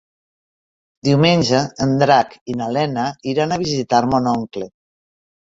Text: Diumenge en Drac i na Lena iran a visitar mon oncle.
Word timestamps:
Diumenge 1.07 1.59
en 1.87 1.93
Drac 2.05 2.33
i 2.53 2.57
na 2.63 2.71
Lena 2.79 3.05
iran 3.35 3.55
a 3.55 3.61
visitar 3.67 4.01
mon 4.17 4.33
oncle. 4.35 4.73